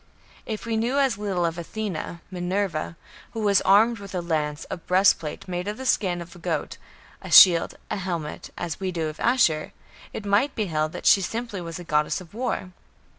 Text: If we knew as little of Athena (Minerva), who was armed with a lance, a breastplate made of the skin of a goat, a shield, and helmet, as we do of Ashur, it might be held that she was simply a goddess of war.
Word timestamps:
If 0.47 0.65
we 0.65 0.77
knew 0.77 0.97
as 0.97 1.19
little 1.19 1.45
of 1.45 1.59
Athena 1.59 2.21
(Minerva), 2.31 2.95
who 3.33 3.39
was 3.41 3.61
armed 3.61 3.99
with 3.99 4.15
a 4.15 4.19
lance, 4.21 4.65
a 4.71 4.77
breastplate 4.77 5.47
made 5.47 5.67
of 5.67 5.77
the 5.77 5.85
skin 5.85 6.23
of 6.23 6.35
a 6.35 6.39
goat, 6.39 6.77
a 7.21 7.29
shield, 7.29 7.75
and 7.87 7.99
helmet, 7.99 8.49
as 8.57 8.79
we 8.79 8.91
do 8.91 9.09
of 9.09 9.19
Ashur, 9.19 9.73
it 10.11 10.25
might 10.25 10.55
be 10.55 10.65
held 10.65 10.93
that 10.93 11.05
she 11.05 11.19
was 11.19 11.27
simply 11.27 11.59
a 11.59 11.83
goddess 11.83 12.19
of 12.19 12.33
war. 12.33 12.71